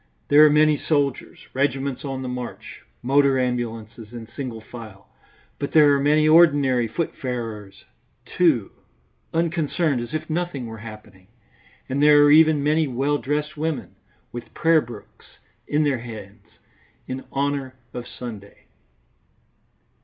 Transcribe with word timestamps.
There 0.29 0.43
are 0.43 0.49
many 0.49 0.77
soldiers, 0.79 1.47
regiments 1.53 2.03
on 2.03 2.23
the 2.23 2.27
march, 2.27 2.81
motor 3.03 3.37
ambulances 3.39 4.11
in 4.11 4.27
single 4.35 4.59
file, 4.59 5.07
but 5.59 5.73
there 5.73 5.93
are 5.93 5.99
many 5.99 6.27
ordinary 6.27 6.87
footfarers, 6.87 7.83
too, 8.25 8.71
unconcerned 9.31 10.01
as 10.01 10.15
if 10.15 10.27
nothing 10.27 10.65
were 10.65 10.79
happening, 10.79 11.27
and 11.87 12.01
there 12.01 12.23
are 12.23 12.31
even 12.31 12.63
many 12.63 12.87
well 12.87 13.19
dressed 13.19 13.55
women, 13.55 13.95
with 14.31 14.55
prayer 14.55 14.81
books 14.81 15.37
in 15.67 15.83
their 15.83 15.99
hands, 15.99 16.47
in 17.07 17.23
honour 17.31 17.75
of 17.93 18.07
Sunday. 18.07 18.63